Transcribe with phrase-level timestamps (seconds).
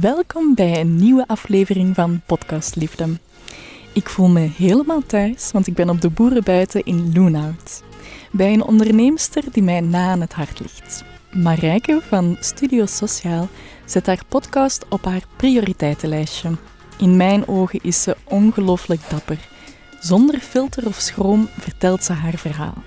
[0.00, 3.08] Welkom bij een nieuwe aflevering van Podcast Liefde.
[3.92, 7.82] Ik voel me helemaal thuis, want ik ben op de boerenbuiten in Loenhout.
[8.32, 11.04] Bij een onderneemster die mij na aan het hart ligt.
[11.32, 13.48] Marijke van Studio Sociaal
[13.84, 16.50] zet haar podcast op haar prioriteitenlijstje.
[16.98, 19.48] In mijn ogen is ze ongelooflijk dapper.
[20.00, 22.82] Zonder filter of schroom vertelt ze haar verhaal.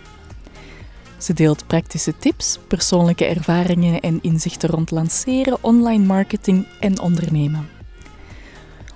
[1.18, 7.68] Ze deelt praktische tips, persoonlijke ervaringen en inzichten rond lanceren, online marketing en ondernemen.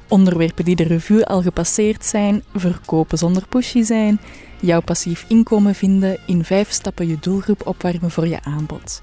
[0.08, 4.20] Onderwerpen die de revue al gepasseerd zijn, verkopen zonder pushy zijn,
[4.60, 9.02] jouw passief inkomen vinden, in vijf stappen je doelgroep opwarmen voor je aanbod.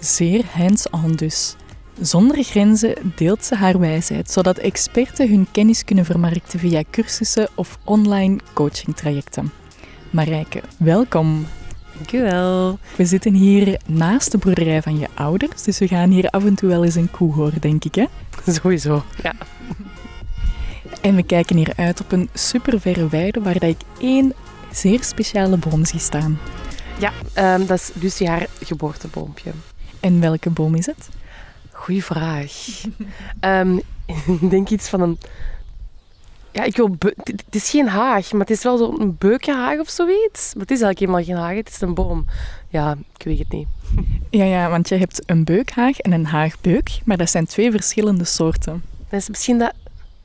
[0.00, 1.56] Zeer hands-on dus.
[2.00, 7.78] Zonder grenzen deelt ze haar wijsheid, zodat experten hun kennis kunnen vermarkten via cursussen of
[7.84, 9.52] online coachingtrajecten.
[10.10, 11.46] Marijke, welkom.
[11.96, 12.78] Dankjewel.
[12.96, 16.54] We zitten hier naast de boerderij van je ouders, dus we gaan hier af en
[16.54, 17.94] toe wel eens een koe horen, denk ik.
[17.94, 18.04] Hè?
[18.52, 19.32] Sowieso, ja.
[21.00, 24.32] En we kijken hier uit op een super verre weide waar dat ik één
[24.72, 26.38] zeer speciale boom zie staan.
[26.98, 29.50] Ja, ehm, dat is Lucie haar geboorteboompje.
[30.00, 31.08] En welke boom is het?
[31.70, 32.52] Goeie vraag.
[33.40, 33.76] Ehm,
[34.40, 35.18] ik denk iets van een...
[36.56, 36.96] Ja, ik wil...
[37.22, 40.54] Het is geen haag, maar het is wel zo'n beukenhaag of zoiets.
[40.54, 42.24] Maar het is eigenlijk helemaal geen haag, het is een boom.
[42.68, 43.68] Ja, ik weet het niet.
[44.30, 48.24] Ja, ja, want je hebt een beukhaag en een haagbeuk, maar dat zijn twee verschillende
[48.24, 48.72] soorten.
[49.08, 49.72] Dan is het misschien dat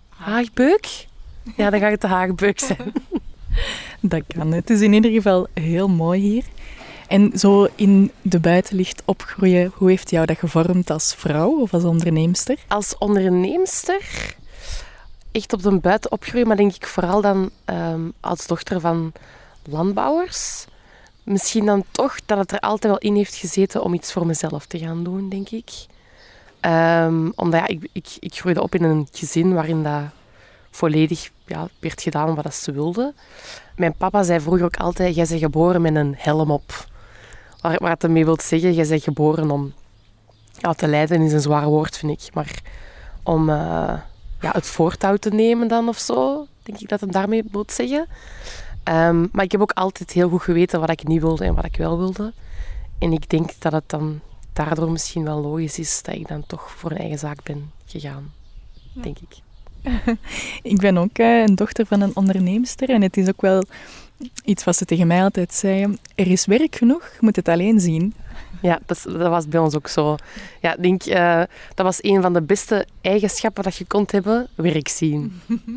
[0.09, 1.05] haagbeuk?
[1.55, 2.91] Ja, dan gaat het de haagbeuk zijn.
[4.01, 4.51] Dat kan.
[4.51, 6.43] Het is in ieder geval heel mooi hier.
[7.07, 11.83] En zo in de buitenlicht opgroeien, hoe heeft jou dat gevormd als vrouw of als
[11.83, 12.57] onderneemster?
[12.67, 14.01] Als onderneemster
[15.31, 19.11] echt op de buiten opgroeien, maar denk ik vooral dan ehm, als dochter van
[19.63, 20.65] landbouwers.
[21.23, 24.65] Misschien dan toch dat het er altijd wel in heeft gezeten om iets voor mezelf
[24.65, 25.69] te gaan doen, denk ik.
[26.59, 30.01] Ehm, omdat ja, ik, ik, ik groeide op in een gezin waarin dat
[30.71, 33.15] volledig ja, werd gedaan wat ze wilden.
[33.75, 36.85] Mijn papa zei vroeger ook altijd, jij bent geboren met een helm op.
[37.61, 39.73] Waar, waar het mee wil zeggen, jij bent geboren om
[40.57, 42.33] ja, te leiden is een zwaar woord, vind ik.
[42.33, 42.61] Maar
[43.23, 43.93] om eh,
[44.41, 48.07] ja, het voortouw te nemen dan of zo, denk ik dat het daarmee wil zeggen.
[48.83, 51.65] Ehm, maar ik heb ook altijd heel goed geweten wat ik niet wilde en wat
[51.65, 52.33] ik wel wilde.
[52.99, 54.19] En ik denk dat het dan
[54.53, 58.33] daardoor misschien wel logisch is dat ik dan toch voor een eigen zaak ben gegaan.
[58.93, 59.37] Denk ik.
[60.71, 63.63] Ik ben ook eh, een dochter van een onderneemster en het is ook wel
[64.43, 65.97] iets wat ze tegen mij altijd zei.
[66.15, 68.13] Er is werk genoeg, je moet het alleen zien.
[68.61, 70.15] Ja, dat, was bij ons ook zo.
[70.61, 71.41] Ja, ik denk, eh,
[71.73, 75.41] dat was een van de beste eigenschappen dat je kon hebben, werk zien.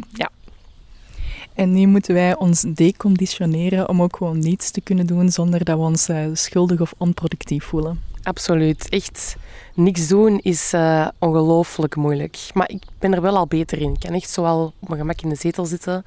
[1.55, 5.77] En nu moeten wij ons deconditioneren om ook gewoon niets te kunnen doen zonder dat
[5.77, 8.01] we ons eh, schuldig of onproductief voelen.
[8.23, 8.89] Absoluut.
[8.89, 9.37] Echt,
[9.75, 12.39] niks doen is eh, ongelooflijk moeilijk.
[12.55, 13.93] Maar ik ben er wel al beter in.
[13.93, 16.05] Ik kan echt zo wel op mijn gemak in de zetel zitten.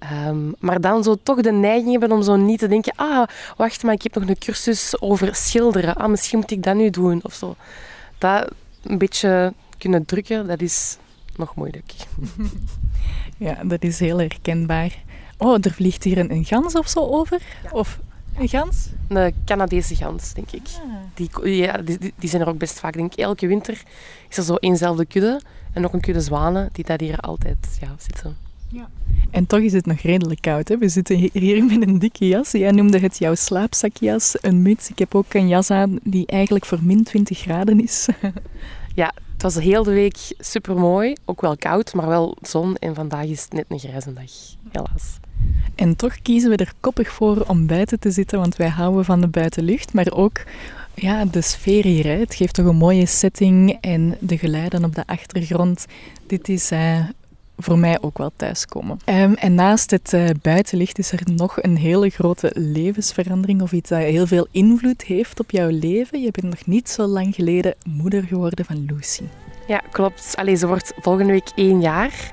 [0.00, 2.92] Ehm, maar dan zo toch de neiging hebben om zo niet te denken...
[2.96, 5.94] Ah, wacht, maar ik heb nog een cursus over schilderen.
[5.94, 7.56] Ah, misschien moet ik dat nu doen, of zo.
[8.18, 8.50] Dat
[8.82, 10.96] een beetje kunnen drukken, dat is
[11.36, 11.92] nog moeilijk.
[13.36, 15.02] Ja, dat is heel herkenbaar.
[15.38, 17.42] Oh, er vliegt hier een, een gans of zo over?
[17.70, 17.98] Of
[18.36, 18.88] een gans?
[19.08, 20.62] Een Canadese gans, denk ik.
[21.14, 22.92] Die, ja, die, die- zijn er ook best vaak.
[22.94, 23.82] Ik denk, elke winter
[24.28, 25.40] is er zo éénzelfde kudde.
[25.72, 28.36] En ook een kudde zwanen die daar hier altijd ja, zitten.
[29.30, 30.68] En toch is het nog redelijk koud.
[30.68, 30.78] Hè?
[30.78, 32.50] We zitten hi- hier met een dikke jas.
[32.50, 34.90] Jij noemde het jouw slaapzakjas, een muts.
[34.90, 38.08] Ik heb ook een jas aan die eigenlijk voor min 20 graden is.
[39.40, 42.76] Het was de hele week super mooi, ook wel koud, maar wel zon.
[42.76, 44.30] En vandaag is het net een grijze dag,
[44.70, 45.18] helaas.
[45.74, 49.20] En toch kiezen we er koppig voor om buiten te zitten, want wij houden van
[49.20, 49.92] de buitenlucht.
[49.92, 50.42] Maar ook
[50.94, 52.04] ja, de sfeer hier.
[52.04, 52.18] Hè?
[52.18, 55.86] Het geeft toch een mooie setting en de geluiden op de achtergrond.
[56.26, 57.04] Dit is eh,
[57.62, 58.98] voor mij ook wel thuiskomen.
[59.04, 63.88] Ehm, en naast het eh, buitenlicht is er nog een hele grote levensverandering of iets
[63.88, 66.20] dat heel veel invloed heeft op jouw leven.
[66.20, 69.22] Je bent nog niet zo lang geleden moeder geworden van Lucy.
[69.66, 70.32] Ja, klopt.
[70.36, 72.32] Allee, ze wordt volgende week één jaar.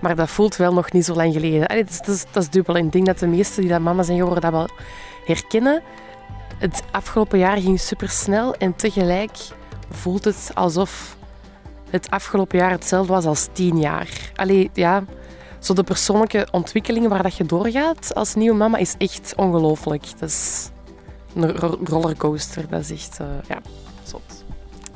[0.00, 1.68] Maar dat voelt wel nog niet zo lang geleden.
[1.68, 2.76] Dat, is, dat, is, dubbel.
[2.76, 4.68] Ik denk dat de meesten die dat mama zijn geworden dat wel
[5.24, 5.82] herkennen.
[6.58, 9.36] Het afgelopen jaar ging super snel en tegelijk
[9.90, 11.16] voelt het alsof
[11.94, 14.08] het afgelopen jaar hetzelfde was als tien jaar.
[14.34, 15.04] Allee, ja,
[15.58, 20.04] zo de persoonlijke ontwikkeling waar dat je doorgaat als nieuwe mama is echt ongelooflijk.
[20.18, 20.70] Dat is
[21.34, 22.68] een ro- rollercoaster.
[22.68, 23.58] Dat is echt, eh, ja,
[24.02, 24.44] zot.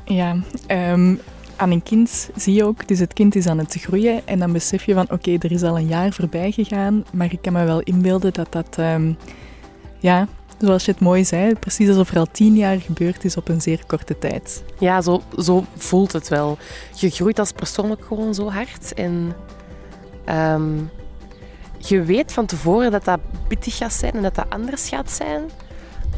[0.05, 0.35] Ja,
[0.67, 1.15] ehm,
[1.55, 4.51] aan een kind zie je ook, dus het kind is aan het groeien en dan
[4.51, 7.65] besef je van oké, er is al een jaar voorbij gegaan, maar ik kan me
[7.65, 9.13] wel inbeelden dat dat, ehm,
[9.99, 10.27] ja,
[10.59, 13.61] zoals je het mooi zei, precies alsof er al tien jaar gebeurd is op een
[13.61, 14.63] zeer korte tijd.
[14.79, 16.57] Ja, zo, zo voelt het wel.
[16.95, 18.93] Je groeit als persoon ook gewoon zo hard.
[18.93, 19.35] En
[20.25, 20.77] ehm,
[21.77, 25.41] je weet van tevoren dat dat pittig gaat zijn en dat dat anders gaat zijn.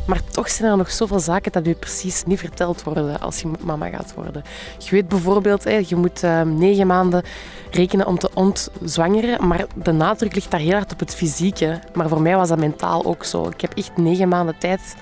[0.08, 3.52] Maar toch zijn er nog zoveel zaken dat je precies niet verteld worden als je
[3.60, 4.44] mama gaat worden.
[4.78, 7.24] Je weet bijvoorbeeld, je moet ehm, negen maanden
[7.72, 11.80] rekenen om te ontzwangeren, maar de nadruk ligt daar heel hard op het fysieke.
[11.94, 13.48] Maar voor mij was dat mentaal ook zo.
[13.48, 14.96] Ik heb echt negen maanden tijd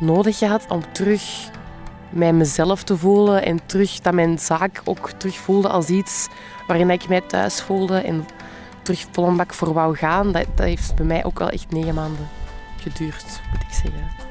[0.00, 1.22] nodig gehad om terug
[2.10, 6.28] mij mezelf te voelen en terug dat mijn zaak ook terug voelde als iets
[6.66, 8.26] waarin ik mij thuis voelde en
[8.82, 10.32] terug vol voor wou gaan.
[10.32, 12.28] Dat, dat heeft bij mij ook wel echt negen maanden
[12.76, 14.25] geduurd, moet ik zeggen.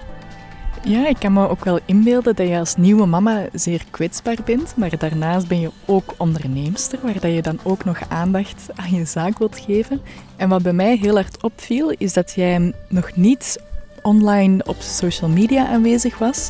[0.87, 4.73] Ja, ik kan me ook wel inbeelden dat je als nieuwe mama zeer kwetsbaar bent,
[4.77, 9.37] maar daarnaast ben je ook onderneemster, waar je dan ook nog aandacht aan je zaak
[9.37, 10.01] wilt geven.
[10.35, 13.61] En wat bij mij heel hard opviel, is dat jij nog niet
[14.01, 16.49] online op social media aanwezig was,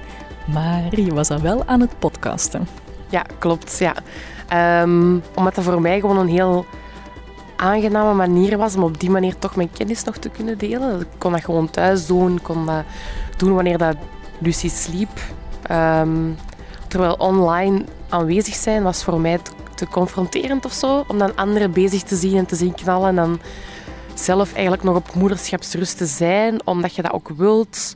[0.53, 2.67] maar je was al wel aan het podcasten.
[3.09, 3.79] Ja, klopt.
[3.79, 3.95] Ja.
[4.81, 6.65] Um, omdat dat voor mij gewoon een heel
[7.55, 10.99] aangename manier was om op die manier toch mijn kennis nog te kunnen delen.
[10.99, 12.83] Ik kon dat gewoon thuis doen, kon dat
[13.37, 13.95] doen wanneer dat
[14.39, 15.19] Lucie sliep.
[15.61, 16.31] Ehm,
[16.87, 19.39] terwijl online aanwezig zijn was voor mij
[19.75, 21.05] te, confronterend of zo.
[21.07, 23.09] Om dan anderen bezig te zien en te zien knallen.
[23.09, 23.39] En dan
[24.13, 27.95] zelf eigenlijk nog op moederschapsrust te zijn, omdat je dat ook wilt.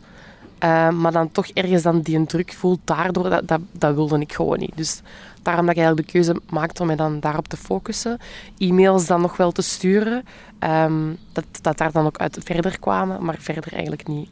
[0.60, 4.34] Ehm, maar dan toch ergens dan die druk voelt daardoor, dat, dat, dat wilde ik
[4.34, 4.78] gewoon niet.
[4.78, 5.02] Dus
[5.42, 8.18] daarom dat ik eigenlijk de keuze maakte om mij dan daarop te focussen.
[8.58, 10.26] E-mails dan nog wel te sturen,
[10.60, 14.30] um, dat, dat daar dan ook uit verder kwamen, maar verder eigenlijk niet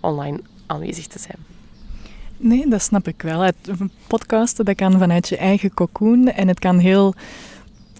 [0.00, 1.38] online aanwezig te zijn.
[2.36, 3.40] Nee, dat snap ik wel.
[3.40, 3.56] Het
[4.06, 7.14] podcasten dat kan vanuit je eigen cocoon en het kan heel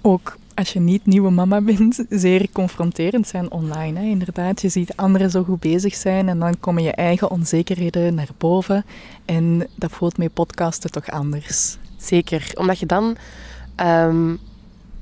[0.02, 3.98] ook als je niet nieuwe mama bent, zeer confronterend zijn online.
[3.98, 4.04] Hè.
[4.04, 8.28] Inderdaad, je ziet anderen zo goed bezig zijn en dan komen je eigen onzekerheden naar
[8.38, 8.84] boven.
[9.24, 11.76] En dat voelt met podcasten toch anders.
[11.96, 13.16] Zeker, omdat je dan
[13.74, 14.36] ehm,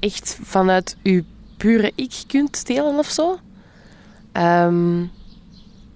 [0.00, 1.24] echt vanuit je
[1.56, 3.38] pure ik kunt delen of zo.
[4.32, 5.10] Um,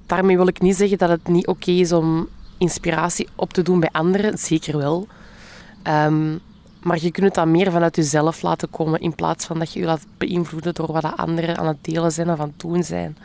[0.09, 2.29] daarmee wil ik niet zeggen dat het niet oké is om
[2.59, 4.39] inspiratie op te doen bij anderen.
[4.39, 5.07] Zeker wel.
[5.85, 6.41] Um,
[6.83, 9.81] maar je kunt het dan meer vanuit jezelf laten komen in plaats van dat je
[9.81, 13.17] je laat beïnvloeden door wat anderen aan het delen zijn of aan het doen zijn.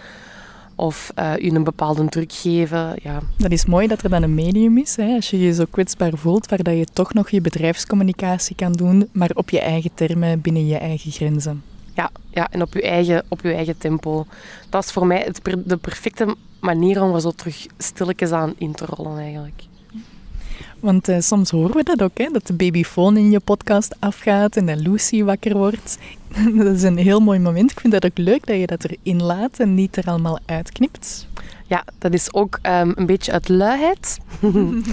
[0.76, 2.96] Of uh, je een bepaalde druk geven.
[3.02, 3.20] Ja.
[3.38, 4.96] Dat is mooi dat er dan een medium is.
[4.96, 5.16] Hè?
[5.16, 9.10] Als je je zo kwetsbaar voelt, waar dat je toch nog je bedrijfscommunicatie kan doen,
[9.12, 11.64] maar op je eigen termen, binnen je eigen grenzen.
[11.94, 14.26] Ja, ja en op je, eigen, op je eigen tempo.
[14.70, 18.72] Dat is voor mij het, de perfecte manier om er zo terug stilletjes aan in
[18.72, 19.64] te rollen eigenlijk.
[20.80, 24.56] Want uh, soms horen we dat ook, hè, dat de babyfoon in je podcast afgaat
[24.56, 25.98] en dat Lucy wakker wordt.
[26.58, 27.72] dat is een heel mooi moment.
[27.72, 31.28] Ik vind dat ook leuk dat je dat erin laat en niet er allemaal uitknipt.
[31.68, 34.20] Ja, dat is ook um, een beetje uit luiheid.
[34.44, 34.84] um,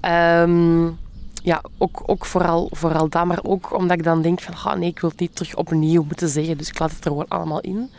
[1.42, 4.88] ja, ook, ook vooral, vooral dat, maar ook omdat ik dan denk van, ah, nee,
[4.88, 7.60] ik wil het niet terug opnieuw moeten zeggen, dus ik laat het er gewoon allemaal
[7.60, 7.90] in.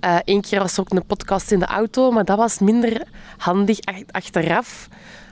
[0.00, 3.02] Eén uh, keer was er ook een podcast in de auto, maar dat was minder
[3.36, 3.78] handig
[4.10, 4.88] achteraf,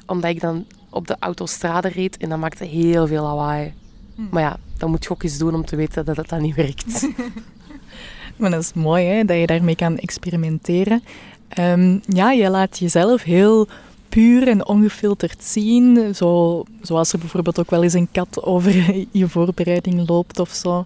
[0.07, 3.73] omdat ik dan op de autostrade reed en dat maakte heel veel lawaai.
[4.15, 4.23] Hm.
[4.31, 6.55] Maar ja, dan moet je ook eens doen om te weten dat dat dan niet
[6.55, 7.09] werkt.
[8.37, 11.03] maar dat is mooi, hè, dat je daarmee kan experimenteren.
[11.59, 13.69] Um, ja, je laat jezelf heel
[14.11, 16.15] puur en ongefilterd zien.
[16.15, 20.85] Zo, zoals er bijvoorbeeld ook wel eens een kat over je voorbereiding loopt of zo.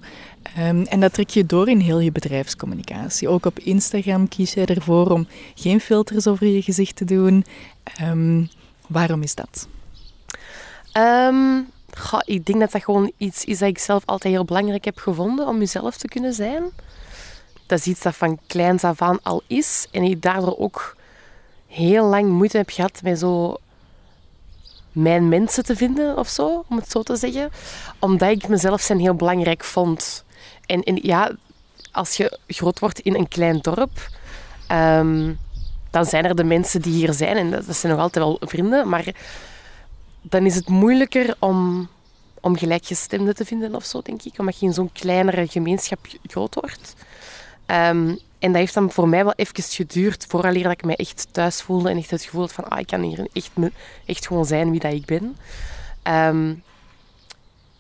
[0.59, 3.29] Um, en dat trek je door in heel je bedrijfscommunicatie.
[3.29, 7.45] Ook op Instagram kies je ervoor om geen filters over je gezicht te doen.
[8.03, 8.49] Um,
[8.87, 9.69] waarom is dat?
[10.97, 11.67] Um,
[12.25, 15.47] ik denk dat dat gewoon iets is dat ik zelf altijd heel belangrijk heb gevonden
[15.47, 16.63] om mezelf te kunnen zijn.
[17.67, 19.87] Dat is iets dat van kleins af aan al is.
[19.91, 20.97] En ik daardoor ook
[21.75, 23.57] heel lang moeite heb gehad met zo
[24.93, 27.51] mijn mensen te vinden of zo, om het zo te zeggen.
[27.99, 30.25] Omdat ik mezelf zijn heel belangrijk vond.
[30.67, 31.31] En, en ja,
[31.93, 34.09] als je groot wordt in een klein dorp,
[34.73, 35.39] um,
[35.91, 37.37] dan zijn er de mensen die hier zijn.
[37.37, 38.89] En dat zijn nog altijd wel vrienden.
[38.89, 39.15] Maar
[40.21, 41.89] dan is het moeilijker om,
[42.41, 44.39] om gelijkgestemden te vinden of zo, denk ik.
[44.39, 46.95] Omdat je in zo'n kleinere gemeenschap groot wordt.
[47.67, 51.27] Um, en dat heeft dan voor mij wel even geduurd, vooraleer dat ik mij echt
[51.31, 53.51] thuis voelde en echt het gevoel had van, ah, ik kan hier echt,
[54.07, 55.23] echt gewoon zijn wie dat ik ben.
[55.23, 56.63] Um,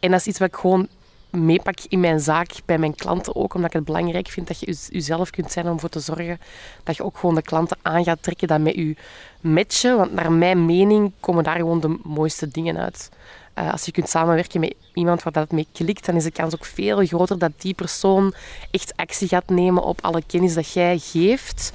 [0.00, 0.88] en dat is iets wat ik gewoon
[1.30, 4.76] meepak in mijn zaak, bij mijn klanten ook, omdat ik het belangrijk vind dat je
[4.90, 6.40] jezelf kunt zijn om ervoor te zorgen
[6.82, 8.96] dat je ook gewoon de klanten aan gaat trekken dat met je
[9.40, 9.96] matchen.
[9.96, 13.10] Want naar mijn mening komen daar gewoon de mooiste dingen uit.
[13.58, 16.54] Uh, als je kunt samenwerken met iemand waar dat mee klikt, dan is de kans
[16.54, 18.34] ook veel groter dat die persoon
[18.70, 21.72] echt actie gaat nemen op alle kennis dat jij geeft.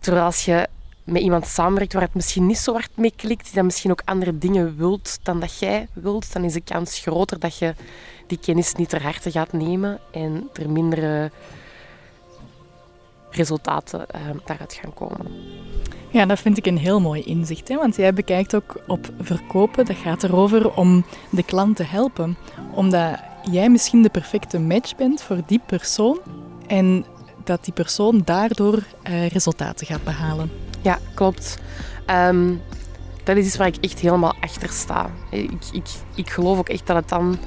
[0.00, 0.68] Terwijl als je
[1.04, 4.02] met iemand samenwerkt waar het misschien niet zo hard mee klikt, die dan misschien ook
[4.04, 7.74] andere dingen wilt dan dat jij wilt, dan is de kans groter dat je
[8.26, 11.30] die kennis niet ter harte gaat nemen en er mindere
[13.36, 15.26] resultaten uh, daaruit gaan komen.
[16.10, 17.68] Ja, dat vind ik een heel mooi inzicht.
[17.68, 17.76] Hè?
[17.76, 22.36] Want jij bekijkt ook op verkopen, dat gaat erover om de klant te helpen.
[22.74, 23.18] Omdat
[23.50, 26.18] jij misschien de perfecte match bent voor die persoon
[26.66, 27.04] en
[27.44, 30.50] dat die persoon daardoor uh, resultaten gaat behalen.
[30.80, 31.58] Ja, klopt.
[32.10, 32.60] Um,
[33.24, 35.10] dat is iets waar ik echt helemaal achter sta.
[35.30, 37.38] Ik, ik, ik geloof ook echt dat het dan,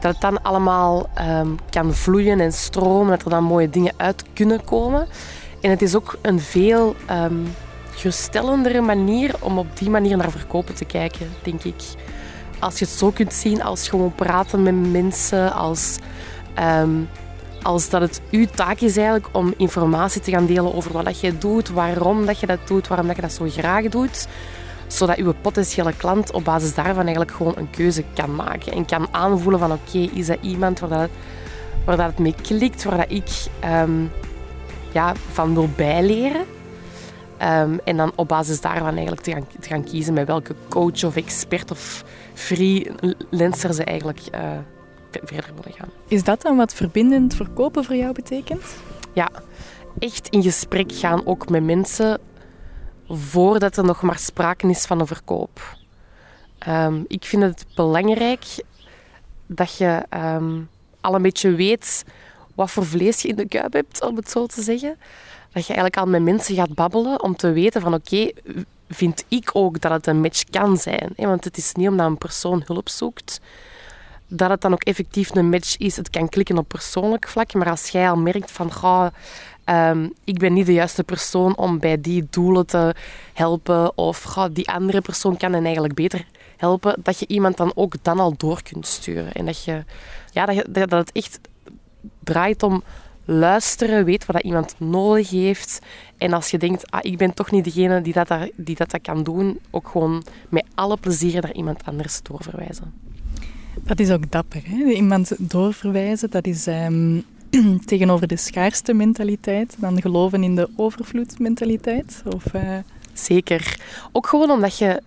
[0.00, 4.24] dat het dan allemaal um, kan vloeien en stromen, dat er dan mooie dingen uit
[4.32, 5.06] kunnen komen.
[5.60, 7.54] En het is ook een veel um,
[7.90, 11.82] geruststellendere manier om op die manier naar verkopen te kijken, denk ik.
[12.58, 15.98] Als je het zo kunt zien, als gewoon praten met mensen, als
[16.82, 17.08] um,
[17.62, 21.38] als dat het uw taak is eigenlijk om informatie te gaan delen over wat je
[21.38, 24.28] doet, waarom dat je dat doet, waarom dat je dat zo graag doet,
[24.88, 29.08] zodat uw potentiële klant op basis daarvan eigenlijk gewoon een keuze kan maken en kan
[29.10, 31.10] aanvoelen van oké, is dat iemand waar, dat,
[31.84, 33.30] waar dat het mee klikt, waar dat ik
[33.64, 34.10] um,
[34.92, 36.44] ja, van wil bijleren.
[37.42, 41.04] Um, en dan op basis daarvan eigenlijk te gaan, te gaan kiezen met welke coach
[41.04, 42.04] of expert of
[42.34, 44.40] freelancer ze eigenlijk uh,
[45.10, 45.88] verder willen gaan.
[46.08, 48.76] Is dat dan wat verbindend verkopen voor jou betekent?
[49.12, 49.28] Ja,
[49.98, 52.20] echt in gesprek gaan ook met mensen
[53.08, 55.76] voordat er nog maar sprake is van een verkoop.
[56.68, 58.44] Um, ik vind het belangrijk
[59.46, 60.68] dat je um,
[61.00, 62.04] al een beetje weet
[62.54, 64.96] wat voor vlees je in de kuip hebt, om het zo te zeggen.
[65.52, 68.30] Dat je eigenlijk al met mensen gaat babbelen om te weten van oké,
[68.88, 71.12] vind ik ook dat het een match kan zijn.
[71.16, 73.40] Want het is niet omdat een persoon hulp zoekt
[74.28, 75.96] dat het dan ook effectief een match is.
[75.96, 78.72] Het kan klikken op persoonlijk vlak, maar als jij al merkt van...
[78.72, 79.06] Goh,
[79.70, 82.94] um, ik ben niet de juiste persoon om bij die doelen te
[83.34, 87.94] helpen of die andere persoon kan hen eigenlijk beter helpen, dat je iemand dan ook
[88.02, 89.32] dan al door kunt sturen.
[89.32, 89.84] En dat, je,
[90.32, 91.40] ja, dat, dat het echt
[92.24, 92.82] draait om
[93.24, 95.78] luisteren, weet wat dat iemand nodig heeft.
[96.16, 99.22] En als je denkt, ah, ik ben toch niet degene die dat, die dat, kan
[99.22, 102.92] doen, ook gewoon met alle plezier naar iemand anders doorverwijzen.
[103.82, 104.62] Dat is ook dapper.
[104.64, 104.84] Hè?
[104.84, 107.24] Iemand doorverwijzen, dat is um,
[107.84, 112.22] tegenover de schaarste mentaliteit dan geloven in de overvloedmentaliteit.
[112.34, 112.78] Of, uh...
[113.12, 113.80] Zeker.
[114.12, 115.02] Ook gewoon omdat je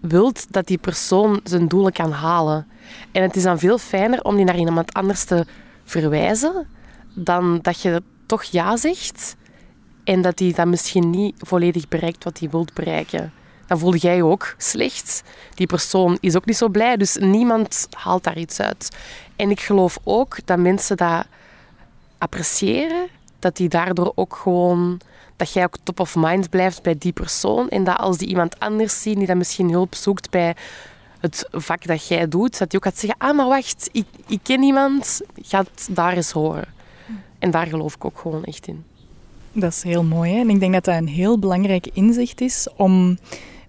[0.00, 2.66] wilt dat die persoon zijn doelen kan halen.
[3.12, 5.46] En het is dan veel fijner om die naar iemand anders te
[5.84, 6.66] verwijzen
[7.14, 9.36] dan dat je toch ja zegt
[10.04, 13.32] en dat die dan misschien niet volledig bereikt wat hij wilt bereiken
[13.68, 15.22] dan voel jij ook slecht.
[15.54, 18.96] Die persoon is ook niet zo blij, dus niemand haalt daar iets uit.
[19.36, 21.26] En ik geloof ook dat mensen dat
[22.18, 23.08] appreciëren,
[23.38, 25.00] dat die daardoor ook gewoon
[25.36, 28.60] dat jij ook top of mind blijft bij die persoon en dat als die iemand
[28.60, 30.56] anders ziet die dan misschien hulp zoekt bij
[31.20, 34.40] het vak dat jij doet, dat die ook gaat zeggen, ah, maar wacht, ik, ik
[34.42, 36.68] ken iemand, ga het daar eens horen.
[37.38, 38.84] En daar geloof ik ook gewoon echt in.
[39.52, 40.32] Dat is heel mooi.
[40.32, 40.38] Hè?
[40.38, 43.18] En ik denk dat dat een heel belangrijk inzicht is om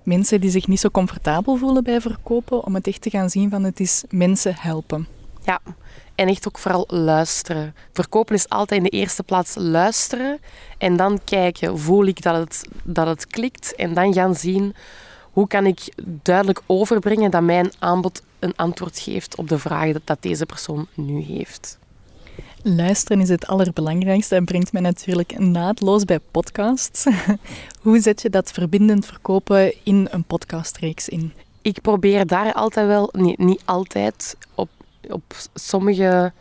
[0.09, 3.49] mensen die zich niet zo comfortabel voelen bij verkopen, om het echt te gaan zien
[3.49, 5.07] van het is mensen helpen.
[5.43, 5.61] Ja,
[6.15, 7.75] en echt ook vooral luisteren.
[7.93, 10.39] Verkopen is altijd in de eerste plaats luisteren
[10.77, 14.75] en dan kijken, voel ik dat het, dat het klikt en dan gaan zien
[15.31, 20.01] hoe kan ik duidelijk overbrengen dat mijn aanbod een antwoord geeft op de vragen dat,
[20.05, 21.78] dat deze persoon nu heeft.
[22.63, 27.05] Luisteren is het allerbelangrijkste en brengt mij natuurlijk naadloos bij podcasts.
[27.81, 31.33] Hoe zet je dat verbindend verkopen in een podcastreeks in?
[31.61, 34.69] Ik probeer daar altijd wel, niet altijd, op,
[35.09, 35.23] op
[35.53, 36.31] sommige,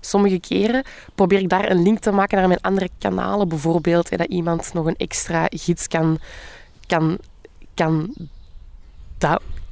[0.00, 3.48] sommige keren probeer ik daar een link te maken naar mijn andere kanalen.
[3.48, 6.18] Bijvoorbeeld dat iemand nog een extra gids kan,
[6.86, 7.18] kan,
[7.74, 8.14] kan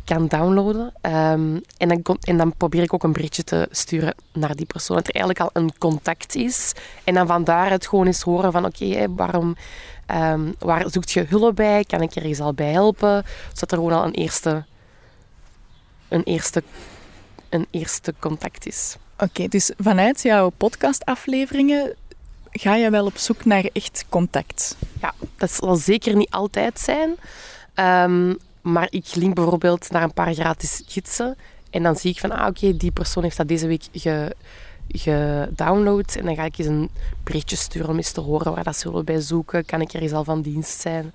[0.04, 0.92] kan downloaden.
[1.02, 4.96] Um, en, dan, en dan probeer ik ook een berichtje te sturen naar die persoon.
[4.96, 6.72] Dat er eigenlijk al een contact is.
[7.04, 9.56] En dan van daaruit gewoon eens horen van oké, okay, waarom...
[10.14, 11.84] Um, waar zoekt je hulp bij?
[11.84, 13.24] Kan ik er eens al bij helpen?
[13.52, 14.64] Zodat er gewoon al een eerste,
[16.08, 16.62] een eerste,
[17.48, 18.96] een eerste contact is.
[19.18, 21.94] Oké, dus vanuit jouw podcastafleveringen
[22.50, 24.76] ga je wel op zoek naar echt contact?
[25.00, 27.16] Ja, dat zal zeker niet altijd zijn.
[28.10, 31.36] Um, maar ik link bijvoorbeeld naar een paar gratis gidsen.
[31.70, 34.36] En dan zie ik van, ah oké, die persoon heeft dat deze week ge,
[34.88, 36.14] gedownload.
[36.14, 36.90] En dan ga ik eens een
[37.24, 39.64] berichtje sturen om eens te horen waar dat ze willen bij zoeken.
[39.64, 41.14] Kan ik er eens al van dienst zijn?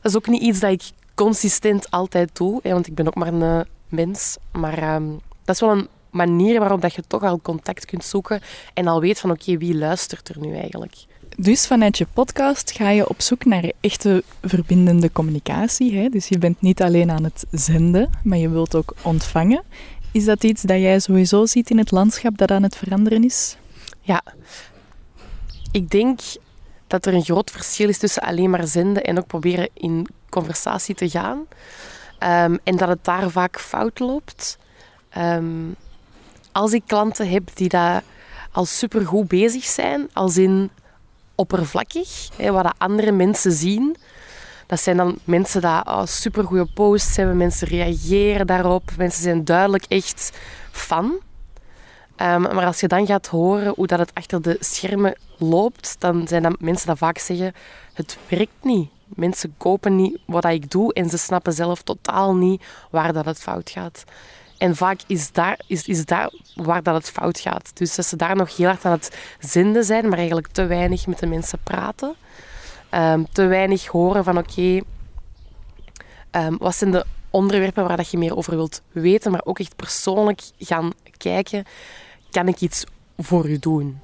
[0.00, 0.82] Dat is ook niet iets dat ik
[1.14, 4.36] consistent altijd doe, hè, want ik ben ook maar een uh, mens.
[4.52, 8.40] Maar um, dat is wel een manier waarop dat je toch al contact kunt zoeken
[8.74, 10.94] en al weet van oké, wie luistert er nu eigenlijk.
[11.40, 15.96] Dus vanuit je podcast ga je op zoek naar echte verbindende communicatie.
[15.96, 16.08] Hè?
[16.08, 19.62] Dus je bent niet alleen aan het zenden, maar je wilt ook ontvangen.
[20.12, 23.56] Is dat iets dat jij sowieso ziet in het landschap dat aan het veranderen is?
[24.00, 24.22] Ja,
[25.70, 26.20] ik denk
[26.86, 30.94] dat er een groot verschil is tussen alleen maar zenden en ook proberen in conversatie
[30.94, 31.46] te gaan.
[32.18, 34.58] Ehm, en dat het daar vaak fout loopt.
[35.08, 35.70] Ehm,
[36.52, 38.02] als ik klanten heb die daar
[38.52, 40.70] al supergoed bezig zijn, als in
[41.38, 43.96] oppervlakkig, hè, wat andere mensen zien,
[44.66, 49.84] dat zijn dan mensen die oh, supergoeie posts hebben, mensen reageren daarop, mensen zijn duidelijk
[49.88, 50.32] echt
[50.70, 51.04] fan.
[52.16, 56.28] Um, maar als je dan gaat horen hoe dat het achter de schermen loopt, dan
[56.28, 57.52] zijn dat mensen die vaak zeggen,
[57.92, 58.90] het werkt niet.
[59.06, 63.38] Mensen kopen niet wat ik doe en ze snappen zelf totaal niet waar dat het
[63.38, 64.04] fout gaat.
[64.58, 67.70] En vaak is daar, is, is daar waar dat het fout gaat.
[67.74, 71.06] Dus dat ze daar nog heel hard aan het zenden zijn, maar eigenlijk te weinig
[71.06, 72.14] met de mensen praten.
[72.94, 74.80] Um, te weinig horen van oké,
[76.30, 79.76] um, wat zijn de onderwerpen waar dat je meer over wilt weten, maar ook echt
[79.76, 81.64] persoonlijk gaan kijken,
[82.30, 82.84] kan ik iets
[83.18, 84.00] voor u doen?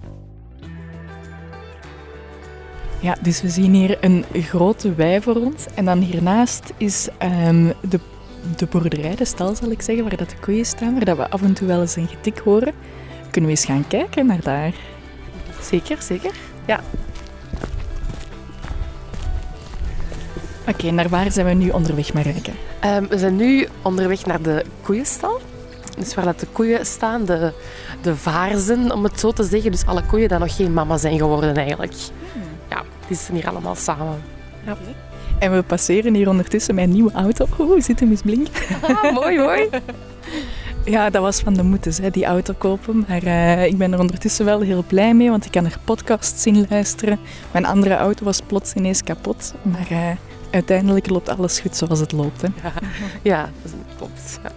[3.00, 5.66] Ja, dus we zien hier een grote wei voor ons.
[5.74, 8.00] En dan hiernaast is um, de,
[8.56, 11.30] de boerderij, de stal zal ik zeggen, waar dat de koeien staan, waar dat we
[11.30, 12.72] af en toe wel eens een getik horen.
[13.30, 14.74] Kunnen we eens gaan kijken naar daar?
[15.60, 16.32] Zeker, zeker.
[16.66, 16.80] Ja.
[20.60, 22.50] Oké, okay, naar waar zijn we nu onderweg, Marijke?
[22.84, 25.40] Um, we zijn nu onderweg naar de koeienstal.
[25.98, 27.52] Dus waar dat de koeien staan, de,
[28.02, 29.70] de vaarzen, om het zo te zeggen.
[29.70, 31.94] Dus alle koeien die nog geen mama zijn geworden eigenlijk.
[32.70, 34.22] Ja, die zijn hier allemaal samen.
[34.66, 34.76] Ja.
[35.44, 37.46] En we passeren hier ondertussen mijn nieuwe auto.
[37.58, 38.52] Oeh, zit hem eens blinken.
[38.82, 39.68] Ah, mooi, mooi.
[40.84, 43.04] Ja, dat was van de moeders, hè, die auto kopen.
[43.08, 46.46] Maar uh, ik ben er ondertussen wel heel blij mee, want ik kan er podcasts
[46.46, 47.18] in luisteren.
[47.50, 49.54] Mijn andere auto was plots ineens kapot.
[49.62, 50.10] Maar uh,
[50.50, 52.42] uiteindelijk loopt alles goed zoals het loopt.
[52.42, 52.48] Hè.
[52.62, 52.72] Ja,
[53.22, 54.38] ja dat klopt.
[54.42, 54.50] Ja.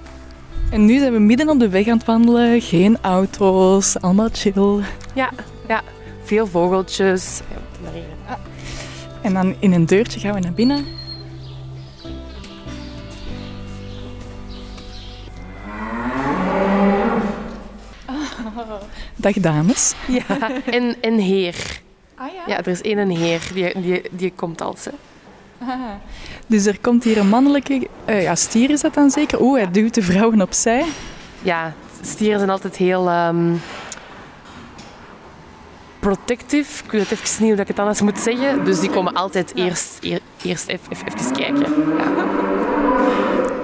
[0.72, 2.62] En nu zijn we midden op de weg aan het wandelen.
[2.62, 4.80] Geen auto's, allemaal chill.
[5.14, 5.30] Ja,
[5.68, 5.82] ja.
[6.24, 7.42] veel vogeltjes.
[9.22, 10.86] En dan in een deurtje gaan we naar binnen.
[19.16, 19.94] Dag dames.
[20.08, 21.82] Ja, en een heer.
[22.16, 22.44] Ah ja?
[22.48, 24.86] Ja, er is één heer, die, die, die komt als.
[24.86, 24.92] Hè.
[26.48, 27.88] Dus er komt hier een mannelijke...
[28.10, 29.42] Uh, ja, stier is dat dan zeker?
[29.42, 30.86] Oeh, hij duwt de vrouwen opzij.
[31.42, 33.12] Ja, stieren zijn altijd heel...
[33.12, 33.62] Um,
[36.08, 36.84] protective.
[36.84, 38.66] Ik weet even niet hoe ik het anders moet zeggen.
[38.66, 41.60] Dus die komen altijd eerst, eer, eerst even, kijken.
[41.98, 42.26] Ja.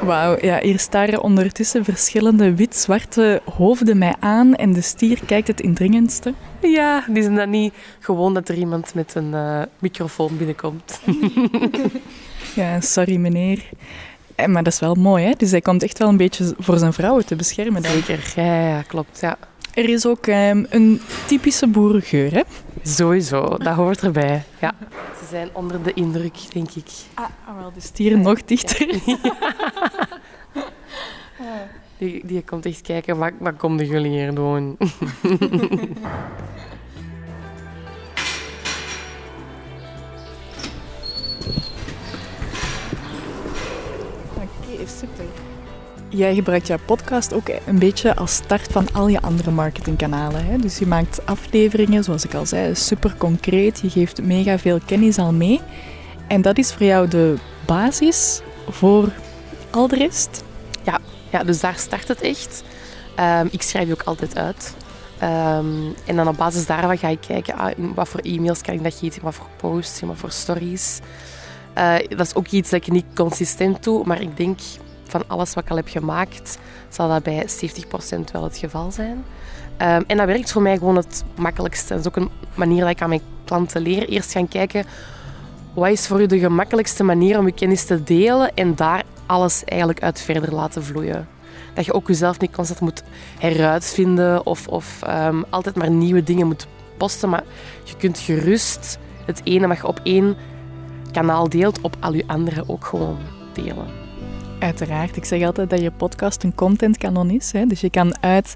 [0.05, 5.61] Wauw, ja, hier staren ondertussen verschillende wit-zwarte hoofden mij aan en de stier kijkt het
[5.61, 6.33] indringendste.
[6.61, 10.99] Ja, die zijn dan niet gewoon dat er iemand met een uh, microfoon binnenkomt.
[12.55, 13.69] ja, sorry meneer.
[14.35, 15.31] Eh, maar dat is wel mooi, hè?
[15.37, 17.81] Dus hij komt echt wel een beetje voor zijn vrouwen te beschermen.
[17.81, 17.91] Dan.
[17.91, 19.37] Zeker, ja, ja, klopt, ja.
[19.73, 22.41] Er is ook um, een typische boerengeur, hè?
[22.83, 24.73] Sowieso, dat hoort erbij, ja.
[25.19, 26.89] Ze zijn onder de indruk, denk ik.
[27.13, 28.99] Ah, ah wel, de stier nog dichter.
[29.05, 29.17] Ja.
[31.97, 34.77] Die, die komt echt kijken, wat, wat komen jullie hier doen?
[46.15, 50.45] Jij gebruikt jouw podcast ook een beetje als start van al je andere marketingkanalen.
[50.45, 50.57] Hè?
[50.57, 53.79] Dus je maakt afleveringen, zoals ik al zei, super concreet.
[53.79, 55.61] Je geeft mega veel kennis al mee.
[56.27, 59.09] En dat is voor jou de basis voor
[59.71, 60.43] al de rest?
[60.83, 60.99] Ja,
[61.31, 62.63] ja dus daar start het echt.
[63.19, 64.75] Um, ik schrijf je ook altijd uit.
[65.23, 68.83] Um, en dan op basis daarvan ga ik kijken ah, wat voor e-mails kan ik
[68.83, 70.99] dat geven, wat voor posts, wat voor stories.
[71.77, 74.59] Uh, dat is ook iets dat ik niet consistent doe, maar ik denk
[75.03, 76.57] van alles wat ik al heb gemaakt,
[76.89, 79.25] zal dat bij 70% wel het geval zijn.
[79.81, 81.93] Um, en dat werkt voor mij gewoon het makkelijkste.
[81.93, 84.07] Dat is ook een manier dat ik aan mijn klanten leer.
[84.09, 84.85] Eerst gaan kijken,
[85.73, 89.63] wat is voor u de gemakkelijkste manier om je kennis te delen en daar alles
[89.63, 91.27] eigenlijk uit verder laten vloeien.
[91.73, 93.03] Dat je ook jezelf niet constant moet
[93.39, 97.29] heruitvinden of, of um, altijd maar nieuwe dingen moet posten.
[97.29, 97.43] Maar
[97.83, 100.35] je kunt gerust het ene wat je op één
[101.11, 103.17] kanaal deelt, op al je andere ook gewoon
[103.53, 104.02] delen.
[104.63, 105.15] Uiteraard.
[105.15, 107.51] Ik zeg altijd dat je podcast een contentkanon is.
[107.51, 107.65] Hè?
[107.65, 108.53] Dus je kan uit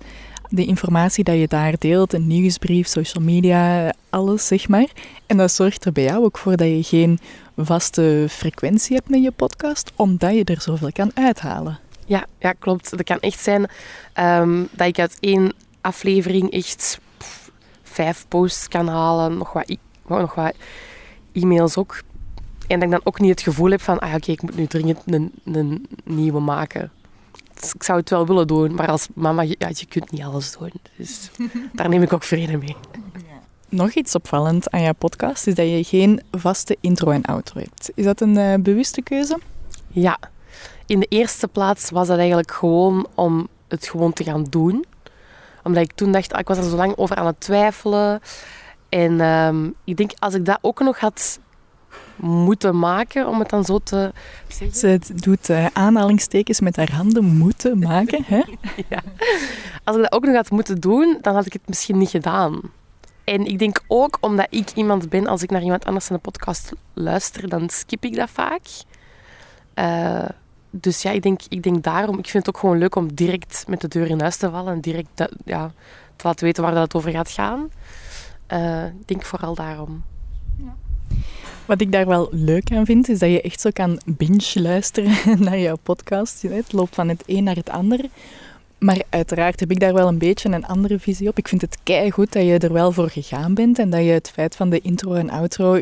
[0.49, 4.87] de informatie dat je daar deelt, een nieuwsbrief, social media, alles zeg maar.
[5.25, 7.19] En dat zorgt er bij jou ook voor dat je geen
[7.57, 11.79] vaste frequentie hebt met je podcast, omdat je er zoveel kan uithalen.
[12.05, 12.89] Ja, ja klopt.
[12.89, 13.69] Dat kan echt zijn
[14.13, 16.99] ehm, dat ik uit één aflevering echt
[17.83, 20.53] vijf posts kan halen, nog wat, nog wat
[21.31, 22.01] e-mails ook.
[22.67, 24.65] En dat ik dan ook niet het gevoel heb van, ah oké, ik moet nu
[24.65, 26.91] dringend een, een nieuwe maken.
[27.59, 30.57] Dus ik zou het wel willen doen, maar als mama, ja, je kunt niet alles
[30.57, 30.71] doen.
[30.97, 31.29] Dus
[31.73, 32.75] daar neem ik ook vrede mee.
[33.69, 37.91] Nog iets opvallend aan jouw podcast is dat je geen vaste intro en outro hebt.
[37.95, 39.39] Is dat een uh, bewuste keuze?
[39.87, 40.17] Ja.
[40.85, 44.85] In de eerste plaats was dat eigenlijk gewoon om het gewoon te gaan doen.
[45.63, 48.19] Omdat ik toen dacht, ah, ik was er zo lang over aan het twijfelen.
[48.89, 51.39] En um, ik denk, als ik dat ook nog had
[52.19, 54.11] moeten maken, om het dan zo te
[54.47, 54.77] zeggen.
[55.05, 58.23] Ze doet uh, aanhalingstekens met haar handen moeten maken.
[58.25, 58.43] Hè?
[58.89, 59.01] ja.
[59.83, 62.61] Als ik dat ook nog had moeten doen, dan had ik het misschien niet gedaan.
[63.23, 66.21] En ik denk ook omdat ik iemand ben, als ik naar iemand anders in een
[66.21, 68.61] podcast luister, dan skip ik dat vaak.
[69.75, 70.29] Uh,
[70.69, 72.17] dus ja, ik denk, ik denk daarom.
[72.17, 74.73] Ik vind het ook gewoon leuk om direct met de deur in huis te vallen
[74.73, 75.71] en direct ja,
[76.15, 77.69] te laten weten waar dat het over gaat gaan.
[78.53, 80.03] Uh, ik denk vooral daarom.
[81.67, 85.15] Wat ik daar wel leuk aan vind, is dat je echt zo kan binge luisteren
[85.45, 86.41] naar jouw podcast.
[86.41, 87.99] Het loopt van het een naar het ander.
[88.77, 91.37] Maar uiteraard heb ik daar wel een beetje een andere visie op.
[91.37, 91.77] Ik vind het
[92.13, 94.79] goed dat je er wel voor gegaan bent en dat je het feit van de
[94.79, 95.73] intro en outro,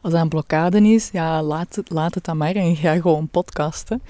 [0.00, 3.28] als dat een blokkade is, ja, laat het, laat het dan maar en ga gewoon
[3.28, 4.02] podcasten.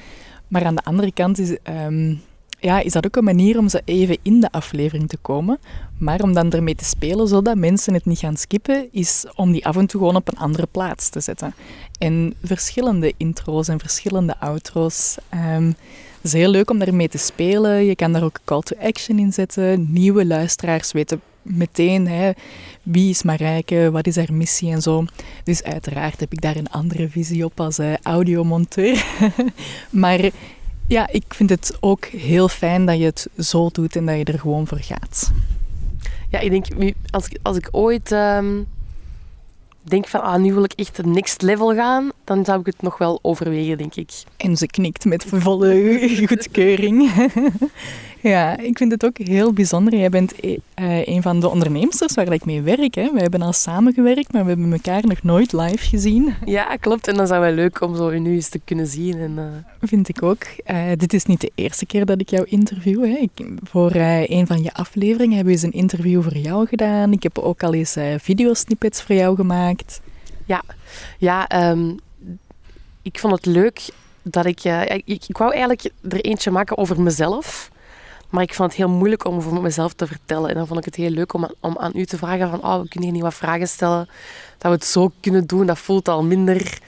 [0.49, 2.21] Maar aan de andere kant is, um,
[2.65, 5.59] ja, is dat ook een manier om ze even in de aflevering te komen.
[5.99, 9.67] Maar om dan ermee te spelen, zodat mensen het niet gaan skippen, is om die
[9.67, 11.55] af en toe gewoon op een andere plaats te zetten.
[11.99, 15.17] En verschillende intro's en verschillende outro's.
[15.29, 15.75] Het
[16.23, 17.85] is heel leuk om daarmee te spelen.
[17.85, 19.93] Je kan daar ook call to action in zetten.
[19.93, 22.31] Nieuwe luisteraars weten meteen hè,
[22.83, 25.05] wie is Marijke, wat is haar missie en zo.
[25.43, 29.05] Dus uiteraard heb ik daar een andere visie op als uh, audiomonteur.
[29.91, 30.31] maar
[30.87, 34.25] ja, ik vind het ook heel fijn dat je het zo doet en dat je
[34.25, 35.33] er gewoon voor gaat.
[36.31, 38.63] Ja, ik denk, als ik, als ik ooit ehm,
[39.83, 42.83] denk van, ah, nu wil ik echt het next level gaan, dan zou ik het
[42.83, 44.11] nog wel overwegen, denk ik.
[44.37, 47.11] En ze knikt met volle goedkeuring.
[48.29, 49.99] Ja, ik vind het ook heel bijzonder.
[49.99, 52.95] Jij bent uh, een van de onderneemsters waar ik mee werk.
[52.95, 53.13] Hè.
[53.13, 56.35] We hebben al samengewerkt, maar we hebben elkaar nog nooit live gezien.
[56.45, 57.09] Ja, klopt.
[57.09, 59.19] En dan zou wel leuk om zo nu eens te kunnen zien.
[59.19, 59.45] En, uh...
[59.89, 60.43] Vind ik ook.
[60.67, 63.05] Uh, dit is niet de eerste keer dat ik jou interview.
[63.05, 63.17] Hè.
[63.19, 67.13] Ik, voor een van je afleveringen hebben we eens een interview voor jou gedaan.
[67.13, 70.01] Ik heb ook al eens videosnippets voor jou gemaakt.
[70.45, 70.63] Ja,
[71.19, 71.99] ja um,
[73.03, 73.81] ik vond het leuk
[74.23, 74.65] dat ik,
[75.05, 75.25] ik...
[75.29, 77.73] Ik wou eigenlijk er eentje maken over mezelf.
[78.35, 80.49] Maar ik vond het heel moeilijk om voor mezelf te vertellen.
[80.49, 82.59] En dan vond ik het heel leuk om, om aan u te vragen van...
[82.65, 84.09] Oh, we kunnen hier niet wat vragen stellen.
[84.59, 85.67] Dat we het zo kunnen doen.
[85.67, 86.79] Dat voelt al minder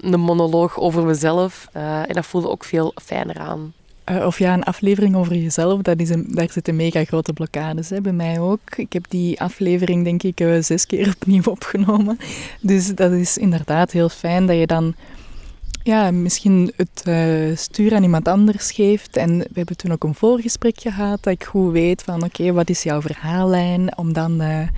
[0.00, 1.68] een monoloog over mezelf.
[1.76, 3.72] Uh, en dat voelde ook veel fijner aan.
[4.10, 8.00] Uh, of ja, een aflevering over jezelf, is een, daar zitten mega grote blokkades hè,
[8.00, 8.76] bij mij ook.
[8.76, 12.18] Ik heb die aflevering denk ik uh, zes keer opnieuw opgenomen.
[12.60, 14.94] Dus dat is inderdaad heel fijn dat je dan
[15.82, 19.16] ja, misschien het uh, stuur aan iemand anders geeft.
[19.16, 22.70] En we hebben toen ook een voorgesprek gehad, dat ik goed weet van oké, wat
[22.70, 23.96] is jouw verhaallijn?
[23.96, 24.68] Om dan, uh,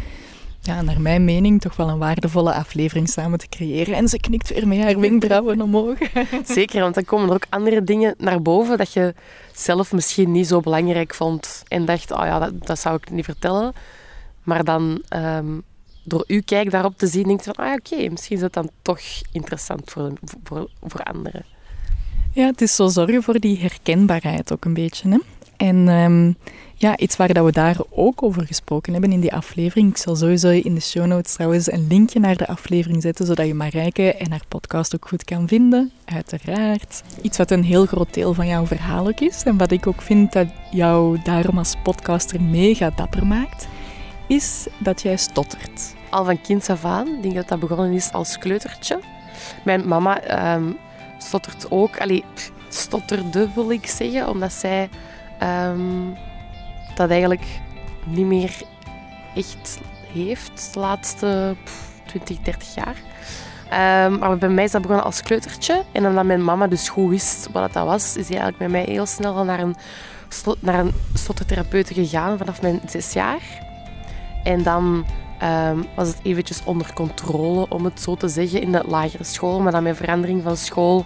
[0.61, 3.95] ja, naar mijn mening, toch wel een waardevolle aflevering samen te creëren.
[3.95, 5.99] En ze knikt weer met haar wenkbrauwen omhoog.
[6.45, 9.15] Zeker, want dan komen er ook andere dingen naar boven dat je
[9.55, 11.63] zelf misschien niet zo belangrijk vond.
[11.69, 13.73] En dacht, oh ja, dat, dat zou ik niet vertellen.
[14.43, 15.03] Maar dan...
[15.17, 15.63] Um,
[16.07, 19.01] door uw kijk daarop te zien, denkt van, ah oké, misschien is dat dan toch
[19.33, 20.13] interessant voor,
[20.45, 21.45] voor, voor anderen.
[22.33, 25.09] Ja, het is zo zorgen voor die herkenbaarheid ook een beetje.
[25.09, 25.19] Hè?
[25.57, 26.37] En um,
[26.75, 29.91] ja, iets waar dat we daar ook over gesproken hebben in die aflevering.
[29.91, 33.47] Ik zal sowieso in de show notes trouwens een linkje naar de aflevering zetten, zodat
[33.47, 35.93] je Marijke en haar podcast ook goed kan vinden.
[36.05, 37.03] Uiteraard.
[37.23, 39.43] Iets wat een heel groot deel van jouw verhaal ook is.
[39.43, 43.69] En wat ik ook vind dat jou daarom als podcaster mega dapper maakt,
[44.29, 47.07] is dat jij stottert al van kind af aan.
[47.07, 48.99] Ik denk dat dat begonnen is als kleutertje.
[49.65, 50.77] Mijn mama um,
[51.19, 52.01] stottert ook.
[52.01, 52.25] Allee,
[52.69, 54.89] stotterde wil ik zeggen, omdat zij
[55.43, 56.17] um,
[56.95, 57.47] dat eigenlijk
[58.05, 58.63] niet meer
[59.35, 59.81] echt
[60.13, 61.57] heeft de laatste
[62.07, 62.97] 20, 30 jaar.
[64.07, 65.85] Um, maar bij mij is dat begonnen als kleutertje.
[65.93, 68.95] En omdat mijn mama dus goed wist wat dat was, is hij eigenlijk met mij
[68.95, 69.77] heel snel naar een,
[70.61, 73.65] naar een stottertherapeute gegaan vanaf mijn zes jaar.
[74.45, 75.07] En dan
[75.43, 79.61] um, was het eventjes onder controle, om het zo te zeggen, in de lagere school.
[79.61, 81.05] Maar dan met verandering van school,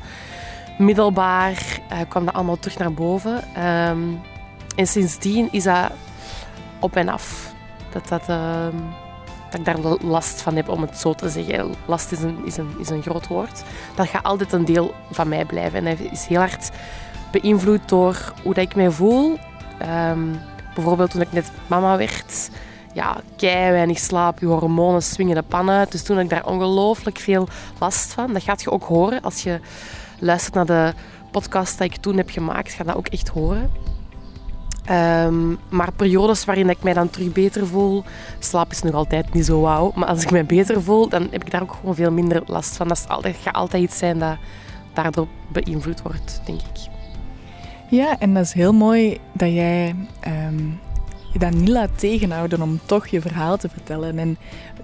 [0.79, 3.65] middelbaar, uh, kwam dat allemaal terug naar boven.
[3.65, 4.21] Um,
[4.77, 5.91] en sindsdien is dat
[6.79, 7.55] op en af.
[7.93, 8.67] Dat, dat, uh,
[9.51, 11.75] dat ik daar last van heb, om het zo te zeggen.
[11.87, 13.63] Last is een, is, een, is een groot woord.
[13.95, 15.79] Dat gaat altijd een deel van mij blijven.
[15.79, 16.71] En hij is heel hard
[17.31, 19.39] beïnvloed door hoe dat ik mij voel.
[19.79, 20.35] Ehm,
[20.75, 22.51] bijvoorbeeld toen ik net mama werd.
[22.93, 25.93] Ja, kei weinig slaap, je hormonen swingen de pan uit.
[25.93, 27.49] Dus toen had ik daar ongelooflijk veel
[27.79, 28.33] last van.
[28.33, 29.61] Dat gaat je ook horen als je
[30.19, 30.93] luistert naar de
[31.31, 32.73] podcast die ik toen heb gemaakt.
[32.73, 33.71] Ga dat ook echt horen.
[34.85, 38.05] Ehm, maar periodes waarin ik mij dan terug beter voel,
[38.39, 39.93] slaap is nog altijd niet zo wauw.
[39.95, 42.77] Maar als ik mij beter voel, dan heb ik daar ook gewoon veel minder last
[42.77, 42.89] van.
[42.89, 44.37] Dat, is altijd, gaat altijd iets zijn dat
[44.93, 46.89] daardoor beïnvloed wordt, denk ik.
[47.89, 50.65] Ja, en dat is heel mooi dat jij ehm,
[51.33, 54.19] je dat niet laat tegenhouden om toch je verhaal te vertellen.
[54.19, 54.39] En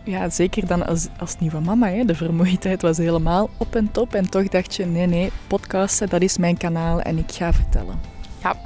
[0.04, 4.14] ja, zeker dan als, als nieuwe mama, hè, de vermoeidheid was helemaal op en top.
[4.14, 8.00] En toch dacht je, nee, nee, podcasten, dat is mijn kanaal en ik ga vertellen.
[8.42, 8.56] Ja,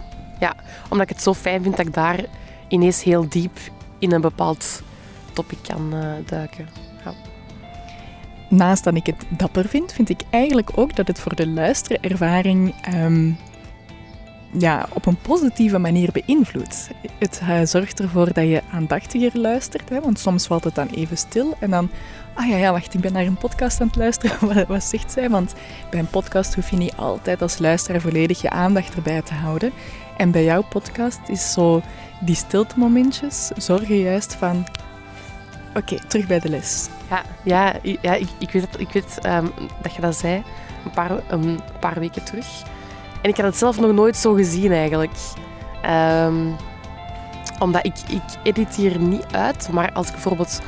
[0.41, 0.55] ja,
[0.89, 2.25] omdat ik het zo fijn vind dat ik daar
[2.69, 3.59] ineens heel diep
[3.99, 4.83] in een bepaald
[5.33, 6.69] topic kan uh, duiken.
[7.05, 7.13] Ja.
[8.49, 12.75] Naast dat ik het dapper vind, vind ik eigenlijk ook dat het voor de luisterervaring
[12.95, 13.37] um,
[14.59, 16.91] ja, op een positieve manier beïnvloedt.
[17.19, 21.17] Het uh, zorgt ervoor dat je aandachtiger luistert, hè, want soms valt het dan even
[21.17, 21.91] stil en dan,
[22.35, 25.13] ah ja, ja, wacht, ik ben naar een podcast aan het luisteren, wat, wat zegt
[25.13, 25.31] zij?
[25.31, 25.55] Want
[25.91, 29.73] bij een podcast hoef je niet altijd als luisteraar volledig je aandacht erbij te houden.
[30.17, 31.83] En bij jouw podcast is zo
[32.21, 34.67] die stilte momentjes zorgen juist van,
[35.75, 36.89] oké, terug bij de les.
[37.11, 40.43] Ja, ja, ja ik, ik weet, ik weet um, dat je dat zei
[40.85, 42.47] een paar, een paar weken terug.
[43.23, 45.17] En ik had het zelf nog nooit zo gezien eigenlijk.
[45.87, 46.57] Um,
[47.59, 50.61] omdat ik, ik edit hier niet uit, maar als ik bijvoorbeeld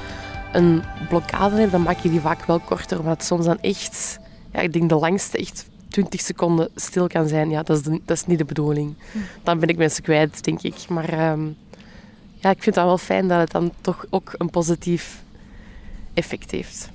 [0.53, 2.99] een blokkade heb, dan maak je die vaak wel korter.
[2.99, 4.19] Omdat het soms dan echt,
[4.53, 7.51] ja, ik denk de langste echt 20 seconden stil kan zijn.
[7.51, 8.95] Ja, dat is, de, dat is niet de bedoeling.
[9.13, 9.19] Hm.
[9.43, 10.89] Dan ben ik mensen kwijt, denk ik.
[10.89, 11.57] Maar um,
[12.35, 15.23] ja, ik vind het wel fijn dat het dan toch ook een positief
[16.15, 16.91] effect heeft.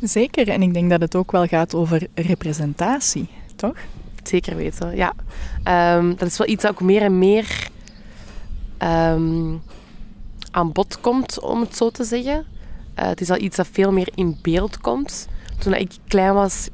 [0.00, 3.76] Zeker, en ik denk dat het ook wel gaat over representatie, toch?
[4.22, 5.12] Zeker weten, ja.
[5.96, 7.68] Um, dat is wel iets dat ook meer en meer
[8.78, 9.62] um,
[10.50, 12.44] aan bod komt, om het zo te zeggen.
[12.98, 15.28] Uh, het is al iets dat veel meer in beeld komt.
[15.58, 16.68] Toen ik klein was,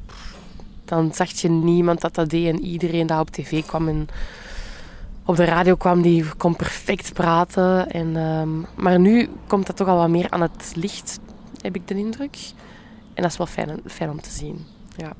[0.85, 2.47] dan zag je niemand dat dat deed.
[2.47, 4.07] En iedereen dat op tv kwam en
[5.25, 7.91] op de radio kwam, die kon perfect praten.
[7.91, 11.19] En, um, maar nu komt dat toch al wat meer aan het licht,
[11.61, 12.37] heb ik de indruk.
[13.13, 15.13] En dat is wel fijn, fijn om te zien, ja.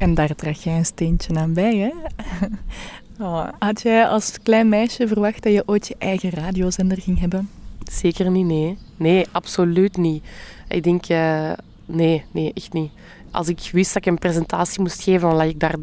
[0.00, 1.90] En daar draag jij een steentje aan bij, hè?
[3.24, 7.48] Oh, had jij als klein meisje verwacht dat je ooit je eigen radiozender ging hebben?
[7.90, 8.78] Zeker niet, nee.
[8.96, 10.24] Nee, absoluut niet.
[10.68, 11.52] Ik denk, uh,
[11.86, 12.90] nee, nee, echt niet.
[13.30, 15.74] Als ik wist dat ik een presentatie moest geven, dan lag ik daar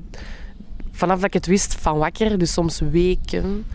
[0.91, 2.38] vanaf dat ik het wist van wakker.
[2.38, 3.65] Dus soms weken.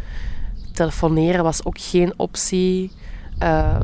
[0.72, 2.90] Telefoneren was ook geen optie.
[3.42, 3.81] Uh,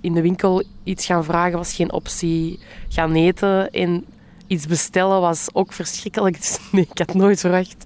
[0.00, 2.58] in de winkel iets gaan vragen was geen optie.
[2.88, 4.04] Gaan eten en
[4.50, 6.36] iets bestellen was ook verschrikkelijk.
[6.36, 7.84] Dus nee, ik had nooit verwacht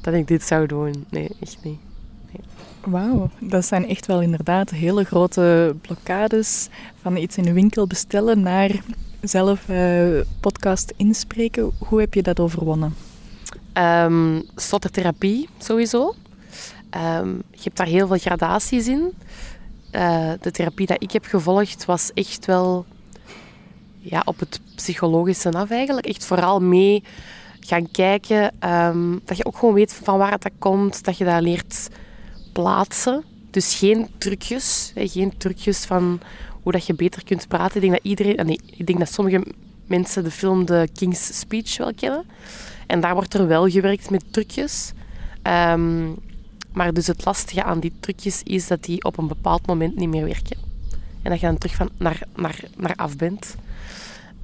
[0.00, 1.06] dat ik dit zou doen.
[1.10, 1.78] Nee, echt niet.
[2.32, 2.44] Nee.
[2.84, 6.68] Wauw, dat zijn echt wel inderdaad hele grote blokkades
[7.00, 8.70] van iets in de winkel bestellen naar
[9.20, 11.70] zelf uh, podcast inspreken.
[11.78, 12.94] Hoe heb je dat overwonnen?
[13.74, 16.14] Um, stottertherapie sowieso.
[16.90, 19.12] Um, je hebt daar heel veel gradaties in.
[19.92, 22.86] Uh, de therapie die ik heb gevolgd was echt wel
[24.00, 26.06] ja, op het psychologische af eigenlijk.
[26.06, 27.02] Echt vooral mee
[27.60, 28.52] gaan kijken.
[28.64, 31.04] Um, dat je ook gewoon weet van waar het dat komt.
[31.04, 31.88] Dat je dat leert
[32.52, 33.24] plaatsen.
[33.50, 34.92] Dus geen trucjes.
[34.94, 36.20] Hè, geen trucjes van
[36.62, 37.74] hoe dat je beter kunt praten.
[37.74, 38.36] Ik denk dat iedereen...
[38.36, 39.46] Ah, nee, ik denk dat sommige
[39.86, 42.24] mensen de film The King's Speech wel kennen.
[42.86, 44.92] En daar wordt er wel gewerkt met trucjes.
[45.42, 46.16] Um,
[46.72, 50.08] maar dus het lastige aan die trucjes is dat die op een bepaald moment niet
[50.08, 50.56] meer werken.
[51.22, 53.56] En dat je dan terug van naar, naar, naar af bent.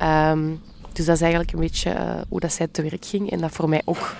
[0.02, 0.60] Um,
[0.92, 3.30] dus dat is eigenlijk een beetje uh, hoe dat zij te werk ging.
[3.30, 4.14] En dat voor mij ook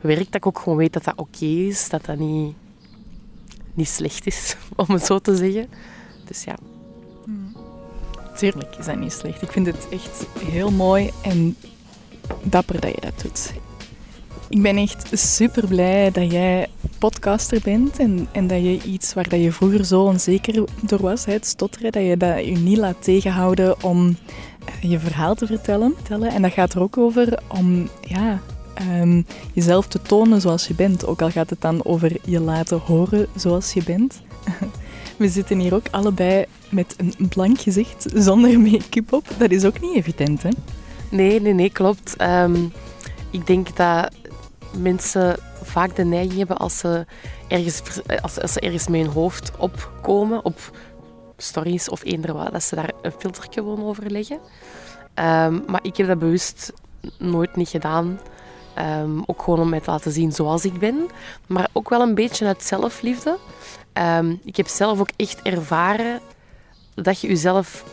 [0.00, 1.88] werkt, dat ik ook gewoon weet dat dat oké is.
[1.88, 2.54] Dat dat niet,
[3.74, 5.68] niet slecht is, om het zo te zeggen.
[6.24, 6.56] Dus ja.
[7.24, 7.56] Hmm.
[8.36, 9.42] Tuurlijk is dat niet slecht.
[9.42, 11.56] Ik vind het echt heel mooi en
[12.42, 13.52] dapper dat je dat doet.
[14.48, 19.28] Ik ben echt super blij dat jij podcaster bent en, en dat je iets waar
[19.28, 23.02] dat je vroeger zo onzeker door was, het stotteren, dat je dat je niet laat
[23.02, 24.16] tegenhouden om
[24.64, 25.94] eh, je verhaal te vertellen.
[26.08, 28.40] En dat gaat er ook over om ja,
[29.00, 31.06] um, jezelf te tonen zoals je bent.
[31.06, 34.20] Ook al gaat het dan over je laten horen zoals je bent.
[35.18, 39.26] We zitten hier ook allebei met een blank gezicht, zonder make-up op.
[39.38, 40.50] Dat is ook niet evident, hè?
[41.10, 42.22] Nee, nee, nee, klopt.
[42.22, 42.72] Um,
[43.30, 44.10] ik denk dat
[44.82, 47.06] mensen vaak de neiging hebben als ze
[47.48, 47.82] ergens,
[48.20, 50.70] als, als ze ergens met hun hoofd opkomen, op
[51.36, 54.38] stories of eender wat, dat ze daar een filter gewoon over leggen.
[55.14, 56.72] Um, maar ik heb dat bewust
[57.18, 58.20] nooit niet gedaan.
[58.74, 61.08] Ehm, ook gewoon om mij te laten zien zoals ik ben.
[61.46, 63.38] Maar ook wel een beetje uit zelfliefde.
[63.92, 66.20] Ehm, ik heb zelf ook echt ervaren
[66.94, 67.84] dat je jezelf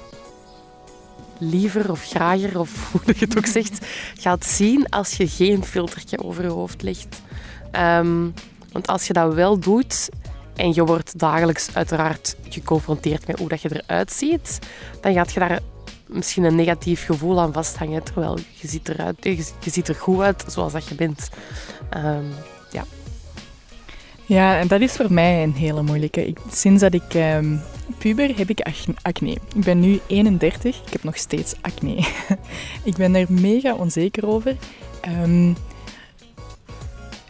[1.38, 3.86] liever of grager, of hoe je het ook zegt,
[4.20, 7.22] gaat zien als je geen filtertje over je hoofd legt.
[7.72, 8.30] Ehm,
[8.72, 10.10] want als je dat wel doet
[10.56, 14.60] en je wordt dagelijks uiteraard geconfronteerd met hoe dat je eruit ziet,
[15.02, 15.60] dan gaat je daar
[16.08, 18.04] misschien een negatief gevoel aan vasthangen.
[18.04, 19.18] Terwijl je ziet, eruit,
[19.60, 21.30] je, ziet er goed uit zoals dat je bent.
[21.98, 22.34] Um,
[24.34, 24.60] ja.
[24.60, 26.28] En dat is voor mij een hele moeilijke.
[26.28, 27.62] Ik, sinds dat ik um,
[27.98, 28.68] puber heb ik
[29.02, 29.32] acne.
[29.32, 31.96] Ik ben nu 31, ik heb nog steeds acne.
[32.90, 34.56] ik ben er mega onzeker over.
[35.24, 35.56] Um,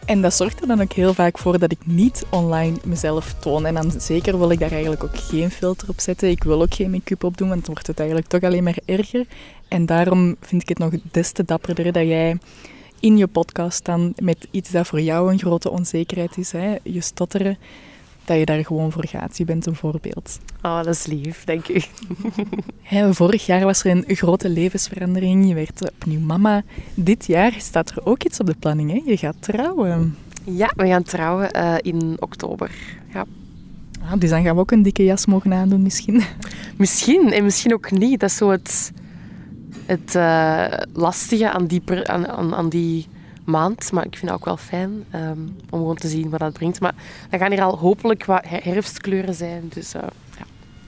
[0.04, 3.66] en dat zorgt er dan ook heel vaak voor dat ik niet online mezelf toon.
[3.66, 6.30] En dan zeker wil ik daar eigenlijk ook geen filter op zetten.
[6.30, 8.78] Ik wil ook geen make-up op doen, want dan wordt het eigenlijk toch alleen maar
[8.84, 9.26] erger.
[9.68, 12.38] En daarom vind ik het nog des te dapperder dat jij
[13.04, 17.00] in je podcast dan met iets dat voor jou een grote onzekerheid is, hè, je
[17.00, 17.58] stotteren,
[18.24, 19.38] dat je daar gewoon voor gaat.
[19.38, 20.38] Je bent een voorbeeld.
[20.62, 21.82] Oh, dat is lief, dank u.
[23.14, 25.48] vorig jaar was er een grote levensverandering.
[25.48, 26.62] Je werd opnieuw mama.
[26.94, 28.90] Dit jaar staat er ook iets op de planning.
[28.90, 29.10] Hè?
[29.10, 30.16] Je gaat trouwen.
[30.44, 32.70] Ja, we gaan trouwen uh, in oktober.
[33.12, 33.24] Ja.
[34.02, 36.22] Ah, dus dan gaan we ook een dikke jas mogen aandoen misschien.
[36.76, 38.20] Misschien, en misschien ook niet.
[38.20, 38.92] Dat is zo het,
[39.86, 43.08] het uh, lastige aan die, aan, aan, aan die
[43.44, 43.92] maand.
[43.92, 46.80] Maar ik vind het ook wel fijn um, om gewoon te zien wat dat brengt.
[46.80, 46.94] Maar
[47.30, 49.70] dan gaan hier al hopelijk wat herfstkleuren zijn.
[49.74, 50.02] Dus, uh,
[50.38, 50.44] ja.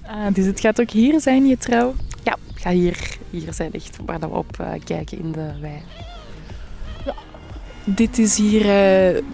[0.09, 1.95] Ah, dus het gaat ook hier zijn, je trouw?
[2.23, 5.83] Ja, het gaat hier, hier zijn echt waar we op uh, kijken in de wei.
[7.05, 7.15] Ja.
[7.85, 8.65] Dit is hier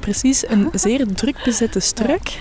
[0.01, 2.41] precies een zeer druk bezette struik.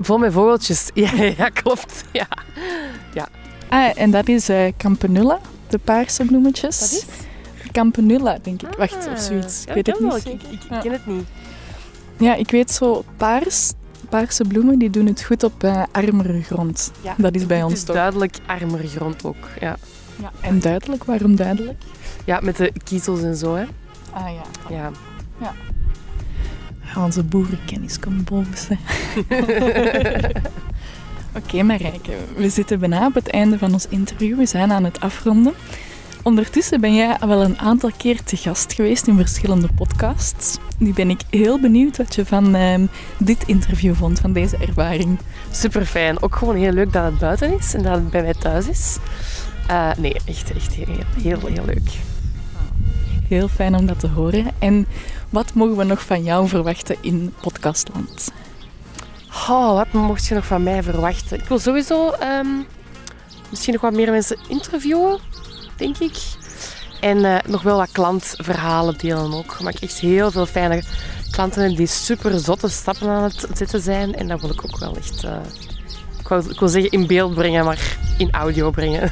[0.00, 0.90] Vol met vogeltjes.
[0.94, 2.04] Ja, ja klopt.
[2.12, 2.28] Ja.
[3.86, 6.78] Ah, en dat is Campanula, de paarse bloemetjes.
[6.78, 7.04] Dat is?
[7.72, 8.76] Campanula, denk ik.
[8.76, 9.64] Wacht, of zoiets.
[9.64, 10.26] Ik weet het niet.
[10.26, 11.24] Ik, ik, ik ken het niet.
[12.16, 13.72] Ja, ik weet zo paars.
[14.08, 16.92] Paarse bloemen die doen het goed op uh, armere grond.
[17.00, 17.96] Ja, dat is bij ons is toch.
[17.96, 19.48] duidelijk armere grond ook.
[19.60, 19.76] Ja.
[20.20, 20.32] ja.
[20.40, 21.04] En duidelijk?
[21.04, 21.82] Waarom duidelijk?
[22.24, 23.54] Ja, met de kiezels en zo.
[23.54, 23.64] Hè.
[24.10, 24.28] Ah
[24.68, 24.74] ja.
[24.76, 24.90] Ja.
[25.40, 25.52] ja.
[27.02, 28.78] Onze boerenkennis komt boven.
[31.36, 32.12] Oké, okay, Marijke.
[32.36, 34.36] We zitten bijna op het einde van ons interview.
[34.36, 35.54] We zijn aan het afronden.
[36.22, 40.58] Ondertussen ben jij wel een aantal keer te gast geweest in verschillende podcasts.
[40.78, 42.86] Nu ben ik heel benieuwd wat je van ehm,
[43.18, 45.18] dit interview vond, van deze ervaring.
[45.50, 46.22] Super fijn.
[46.22, 48.96] Ook gewoon heel leuk dat het buiten is en dat het bij mij thuis is.
[49.70, 51.90] Uh, nee, echt, echt heel, heel, heel leuk.
[53.28, 54.46] Heel fijn om dat te horen.
[54.58, 54.86] En
[55.30, 58.32] wat mogen we nog van jou verwachten in podcastland?
[59.48, 61.38] Oh, wat mocht je nog van mij verwachten?
[61.38, 62.66] Ik wil sowieso um,
[63.50, 65.20] misschien nog wat meer mensen interviewen
[65.76, 66.16] denk ik.
[67.00, 69.60] En uh, nog wel wat klantverhalen delen ook.
[69.60, 70.82] Maar ik echt heel veel fijne
[71.30, 74.14] klanten die super zotte stappen aan het zetten zijn.
[74.14, 75.36] En dat wil ik ook wel echt, uh,
[76.18, 79.10] ik, ik wil zeggen in beeld brengen, maar in audio brengen.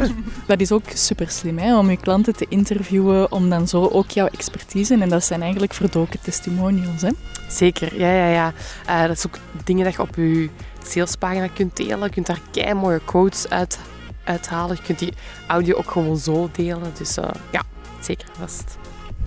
[0.46, 4.10] dat is ook super slim hè, om je klanten te interviewen, om dan zo ook
[4.10, 7.02] jouw expertise, en dat zijn eigenlijk verdoken testimonials.
[7.02, 7.10] Hè?
[7.48, 8.52] Zeker, ja, ja, ja.
[8.88, 10.48] Uh, dat is ook dingen dat je op je
[10.84, 12.02] salespagina kunt delen.
[12.02, 13.78] Je kunt daar kei mooie quotes uit
[14.24, 14.76] uithalen.
[14.76, 15.12] Je kunt die
[15.46, 16.92] audio ook gewoon zo delen.
[16.98, 17.62] Dus uh, ja,
[18.00, 18.76] zeker vast.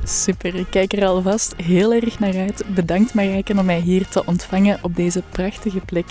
[0.03, 2.63] Super, ik kijk er alvast heel erg naar uit.
[2.67, 6.07] Bedankt Marijke om mij hier te ontvangen op deze prachtige plek.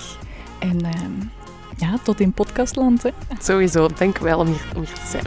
[0.58, 0.90] En uh,
[1.78, 3.02] ja, tot in podcastland.
[3.02, 3.10] Hè.
[3.40, 5.24] Sowieso, dank wel om hier, om hier te zijn.